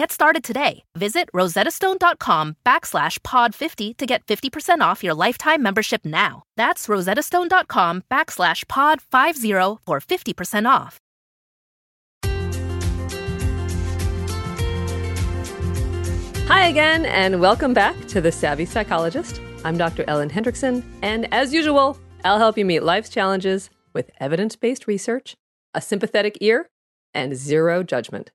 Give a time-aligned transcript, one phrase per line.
[0.00, 0.84] Get started today.
[0.96, 6.42] Visit rosettastone.com backslash pod50 to get 50% off your lifetime membership now.
[6.56, 10.96] That's rosettastone.com backslash pod50 for 50% off.
[16.48, 19.38] Hi again, and welcome back to The Savvy Psychologist.
[19.66, 20.06] I'm Dr.
[20.08, 25.36] Ellen Hendriksen, and as usual, I'll help you meet life's challenges with evidence based research,
[25.74, 26.70] a sympathetic ear,
[27.12, 28.30] and zero judgment.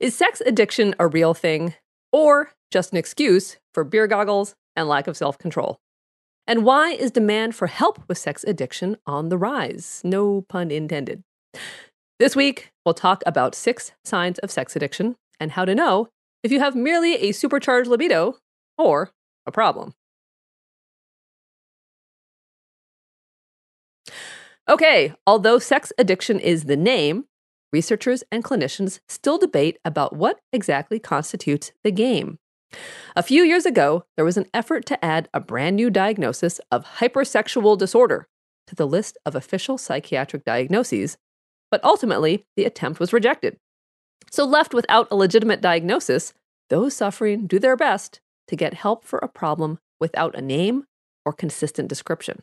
[0.00, 1.74] Is sex addiction a real thing
[2.12, 5.78] or just an excuse for beer goggles and lack of self control?
[6.46, 10.00] And why is demand for help with sex addiction on the rise?
[10.04, 11.22] No pun intended.
[12.18, 16.08] This week, we'll talk about six signs of sex addiction and how to know
[16.42, 18.36] if you have merely a supercharged libido
[18.76, 19.10] or
[19.46, 19.94] a problem.
[24.68, 27.24] Okay, although sex addiction is the name,
[27.72, 32.38] researchers and clinicians still debate about what exactly constitutes the game.
[33.16, 36.84] A few years ago, there was an effort to add a brand new diagnosis of
[36.98, 38.26] hypersexual disorder
[38.66, 41.18] to the list of official psychiatric diagnoses,
[41.70, 43.58] but ultimately the attempt was rejected.
[44.30, 46.32] So, left without a legitimate diagnosis,
[46.70, 50.84] those suffering do their best to get help for a problem without a name
[51.26, 52.42] or consistent description.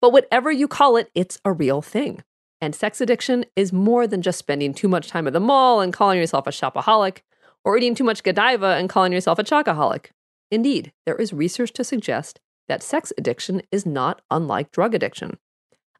[0.00, 2.22] But whatever you call it, it's a real thing.
[2.62, 5.92] And sex addiction is more than just spending too much time at the mall and
[5.92, 7.18] calling yourself a shopaholic,
[7.64, 10.10] or eating too much Godiva and calling yourself a chocoholic.
[10.48, 12.38] Indeed, there is research to suggest
[12.68, 15.38] that sex addiction is not unlike drug addiction.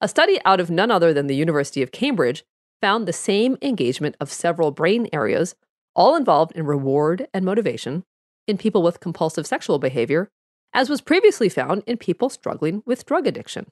[0.01, 2.45] A study out of none other than the University of Cambridge
[2.81, 5.57] found the same engagement of several brain areas,
[5.97, 8.05] all involved in reward and motivation,
[8.47, 10.29] in people with compulsive sexual behavior,
[10.73, 13.67] as was previously found in people struggling with drug addiction.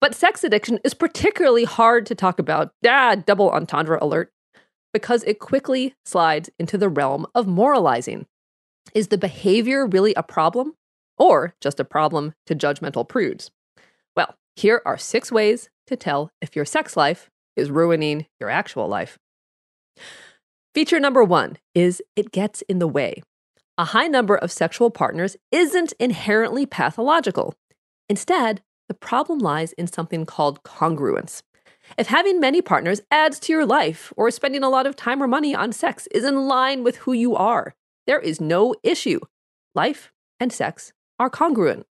[0.00, 4.32] But sex addiction is particularly hard to talk about, ah, double entendre alert,
[4.92, 8.26] because it quickly slides into the realm of moralizing.
[8.94, 10.74] Is the behavior really a problem
[11.18, 13.50] or just a problem to judgmental prudes?
[14.16, 18.88] Well, here are six ways to tell if your sex life is ruining your actual
[18.88, 19.18] life.
[20.74, 23.22] Feature number one is it gets in the way.
[23.78, 27.54] A high number of sexual partners isn't inherently pathological.
[28.08, 31.42] Instead, the problem lies in something called congruence.
[31.98, 35.26] If having many partners adds to your life or spending a lot of time or
[35.26, 37.74] money on sex is in line with who you are,
[38.06, 39.20] there is no issue.
[39.74, 41.86] Life and sex are congruent.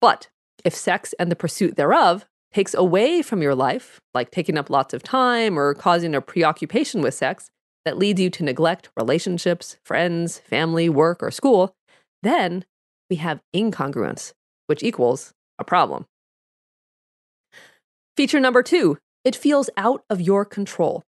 [0.00, 0.28] But
[0.64, 4.94] if sex and the pursuit thereof takes away from your life, like taking up lots
[4.94, 7.50] of time or causing a preoccupation with sex
[7.84, 11.74] that leads you to neglect relationships, friends, family, work, or school,
[12.22, 12.64] then
[13.10, 14.32] we have incongruence,
[14.66, 16.06] which equals a problem.
[18.16, 21.02] Feature number two it feels out of your control.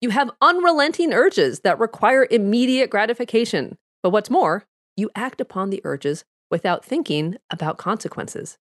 [0.00, 3.78] You have unrelenting urges that require immediate gratification.
[4.02, 4.64] But what's more,
[4.96, 8.58] you act upon the urges without thinking about consequences.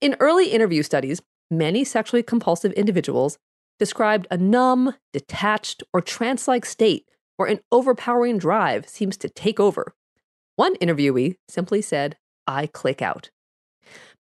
[0.00, 1.20] In early interview studies,
[1.50, 3.38] many sexually compulsive individuals
[3.78, 9.58] described a numb, detached, or trance like state where an overpowering drive seems to take
[9.58, 9.94] over.
[10.56, 12.16] One interviewee simply said,
[12.46, 13.30] I click out.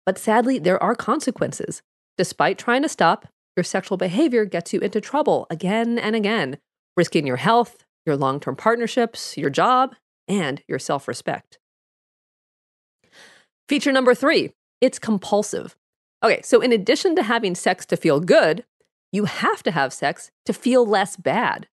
[0.08, 1.82] But sadly, there are consequences.
[2.18, 6.60] Despite trying to stop, your sexual behavior gets you into trouble again and again,
[6.96, 11.60] risking your health, your long term partnerships, your job, and your self respect.
[13.68, 15.76] Feature number three it's compulsive.
[16.24, 18.64] Okay, so in addition to having sex to feel good,
[19.12, 21.68] you have to have sex to feel less bad.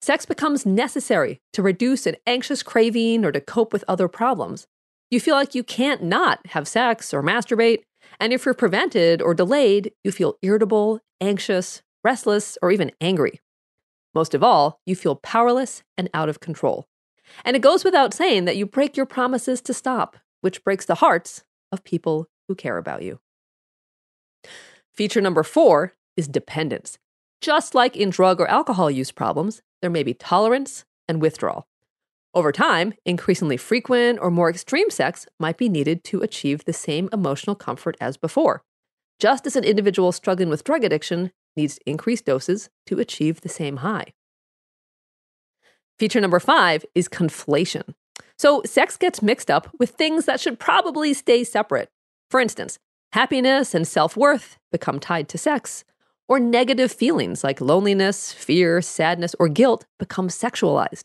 [0.00, 4.68] Sex becomes necessary to reduce an anxious craving or to cope with other problems.
[5.10, 7.82] You feel like you can't not have sex or masturbate.
[8.18, 13.40] And if you're prevented or delayed, you feel irritable, anxious, restless, or even angry.
[14.14, 16.86] Most of all, you feel powerless and out of control.
[17.44, 20.96] And it goes without saying that you break your promises to stop, which breaks the
[20.96, 23.20] hearts of people who care about you.
[24.92, 26.98] Feature number four is dependence.
[27.40, 31.66] Just like in drug or alcohol use problems, there may be tolerance and withdrawal.
[32.36, 37.08] Over time, increasingly frequent or more extreme sex might be needed to achieve the same
[37.10, 38.62] emotional comfort as before,
[39.18, 43.78] just as an individual struggling with drug addiction needs increased doses to achieve the same
[43.78, 44.12] high.
[45.98, 47.94] Feature number five is conflation.
[48.36, 51.88] So, sex gets mixed up with things that should probably stay separate.
[52.30, 52.78] For instance,
[53.14, 55.84] happiness and self worth become tied to sex,
[56.28, 61.04] or negative feelings like loneliness, fear, sadness, or guilt become sexualized.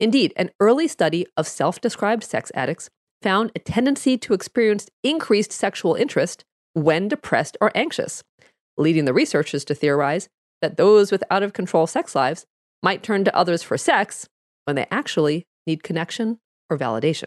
[0.00, 2.88] Indeed, an early study of self described sex addicts
[3.22, 8.24] found a tendency to experience increased sexual interest when depressed or anxious,
[8.78, 10.28] leading the researchers to theorize
[10.62, 12.46] that those with out of control sex lives
[12.82, 14.26] might turn to others for sex
[14.64, 16.38] when they actually need connection
[16.70, 17.26] or validation.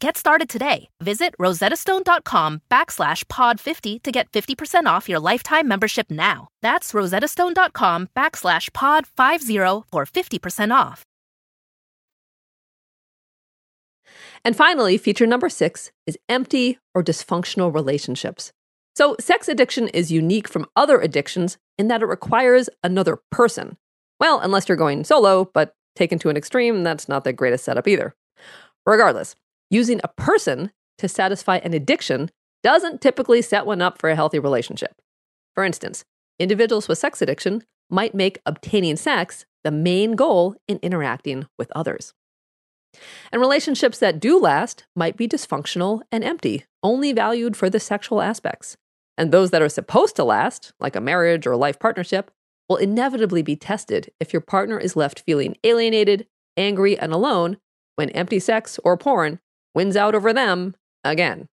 [0.00, 0.88] Get started today.
[1.02, 6.48] Visit rosettastone.com backslash pod50 to get 50% off your lifetime membership now.
[6.62, 11.04] That's rosettastone.com backslash pod50 for 50% off.
[14.42, 18.52] And finally, feature number six is empty or dysfunctional relationships.
[18.96, 23.76] So, sex addiction is unique from other addictions in that it requires another person.
[24.18, 27.86] Well, unless you're going solo, but taken to an extreme, that's not the greatest setup
[27.86, 28.14] either.
[28.86, 29.36] Regardless,
[29.70, 32.30] using a person to satisfy an addiction
[32.62, 35.00] doesn't typically set one up for a healthy relationship.
[35.54, 36.04] For instance,
[36.38, 42.12] individuals with sex addiction might make obtaining sex the main goal in interacting with others.
[43.32, 48.20] And relationships that do last might be dysfunctional and empty, only valued for the sexual
[48.20, 48.76] aspects.
[49.16, 52.30] And those that are supposed to last, like a marriage or a life partnership,
[52.68, 56.26] will inevitably be tested if your partner is left feeling alienated,
[56.56, 57.58] angry, and alone
[57.96, 59.40] when empty sex or porn
[59.74, 60.74] wins out over them
[61.04, 61.48] again.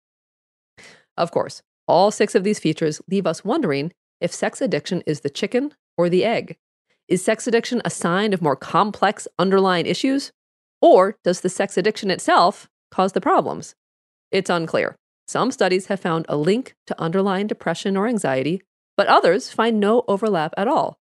[1.17, 5.29] Of course, all six of these features leave us wondering if sex addiction is the
[5.29, 6.57] chicken or the egg.
[7.07, 10.31] Is sex addiction a sign of more complex underlying issues?
[10.81, 13.75] Or does the sex addiction itself cause the problems?
[14.31, 14.95] It's unclear.
[15.27, 18.61] Some studies have found a link to underlying depression or anxiety,
[18.97, 20.97] but others find no overlap at all.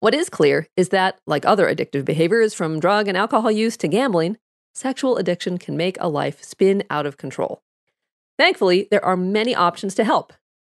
[0.00, 3.88] What is clear is that, like other addictive behaviors from drug and alcohol use to
[3.88, 4.36] gambling,
[4.74, 7.62] sexual addiction can make a life spin out of control.
[8.38, 10.32] Thankfully, there are many options to help.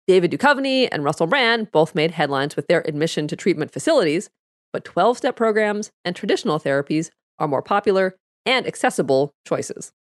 [0.07, 4.31] David Duchovny and Russell Brand both made headlines with their admission to treatment facilities,
[4.73, 8.17] but 12 step programs and traditional therapies are more popular
[8.47, 9.93] and accessible choices.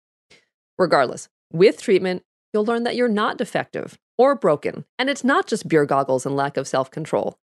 [0.78, 2.24] Regardless, with treatment,
[2.54, 6.36] you'll learn that you're not defective or broken, and it's not just beer goggles and
[6.36, 7.38] lack of self control.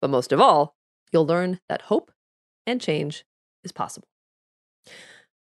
[0.00, 0.74] But most of all,
[1.12, 2.10] you'll learn that hope
[2.66, 3.24] and change
[3.64, 4.08] is possible.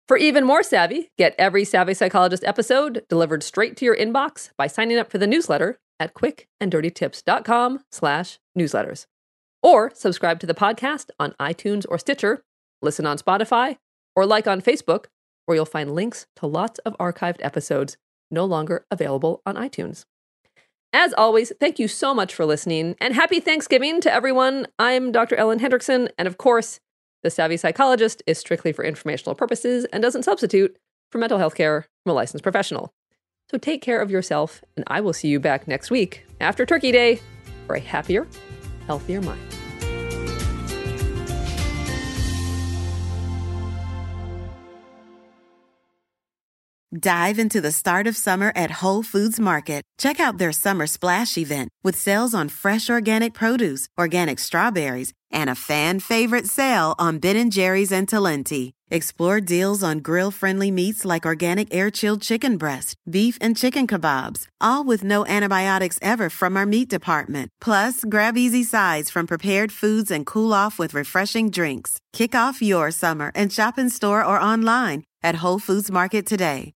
[0.08, 4.66] For even more savvy, get every Savvy Psychologist episode delivered straight to your inbox by
[4.66, 9.04] signing up for the newsletter at quickanddirtytips.com slash newsletters.
[9.62, 12.42] Or subscribe to the podcast on iTunes or Stitcher,
[12.80, 13.76] listen on Spotify,
[14.16, 15.06] or like on Facebook,
[15.44, 17.98] where you'll find links to lots of archived episodes
[18.30, 20.06] no longer available on iTunes.
[20.94, 24.68] As always, thank you so much for listening, and happy Thanksgiving to everyone.
[24.78, 25.36] I'm Dr.
[25.36, 26.80] Ellen Hendriksen, and of course,
[27.22, 30.76] the Savvy Psychologist is strictly for informational purposes and doesn't substitute
[31.10, 32.92] for mental health care from a licensed professional.
[33.50, 36.92] So take care of yourself, and I will see you back next week after Turkey
[36.92, 37.20] Day
[37.66, 38.26] for a happier,
[38.86, 39.40] healthier mind.
[46.98, 49.82] Dive into the start of summer at Whole Foods Market.
[49.98, 55.50] Check out their summer splash event with sales on fresh organic produce, organic strawberries, and
[55.50, 58.72] a fan favorite sale on Ben & Jerry's and Talenti.
[58.90, 64.82] Explore deals on grill-friendly meats like organic air-chilled chicken breast, beef and chicken kebabs, all
[64.82, 67.50] with no antibiotics ever from our meat department.
[67.60, 71.98] Plus, grab easy sides from prepared foods and cool off with refreshing drinks.
[72.12, 76.72] Kick off your summer and shop in store or online at Whole Foods Market today.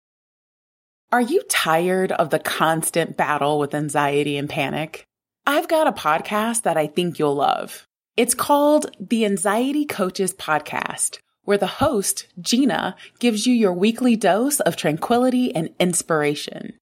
[1.12, 5.06] Are you tired of the constant battle with anxiety and panic?
[5.48, 7.88] I've got a podcast that I think you'll love.
[8.20, 14.60] It's called the Anxiety Coaches Podcast, where the host, Gina, gives you your weekly dose
[14.60, 16.74] of tranquility and inspiration.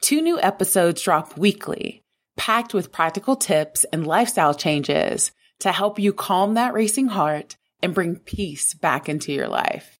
[0.00, 2.00] Two new episodes drop weekly,
[2.38, 7.92] packed with practical tips and lifestyle changes to help you calm that racing heart and
[7.92, 9.98] bring peace back into your life.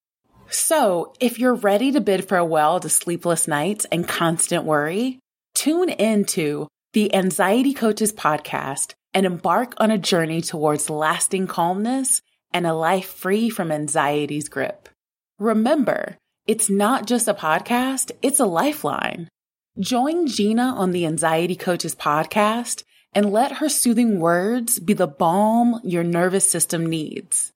[0.48, 5.18] So, if you're ready to bid farewell to sleepless nights and constant worry,
[5.54, 12.20] tune into the Anxiety Coaches podcast and embark on a journey towards lasting calmness
[12.52, 14.90] and a life free from anxiety's grip.
[15.38, 19.30] Remember, it's not just a podcast, it's a lifeline.
[19.80, 22.82] Join Gina on the Anxiety Coaches podcast
[23.14, 27.50] and let her soothing words be the balm your nervous system needs.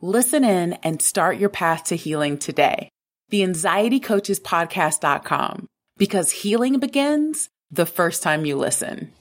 [0.00, 2.88] Listen in and start your path to healing today.
[3.30, 5.66] theanxietycoachespodcast.com
[5.98, 9.12] because healing begins the first time you listen.